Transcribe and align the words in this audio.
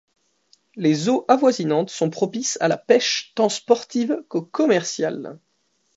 Les 0.75 1.09
eaux 1.09 1.25
avoisinantes 1.27 1.91
sont 1.91 2.09
propices 2.09 2.57
à 2.59 2.67
la 2.67 2.77
pêche 2.79 3.33
tant 3.35 3.49
sportive 3.49 4.23
que 4.31 4.39
commerciale. 4.39 5.37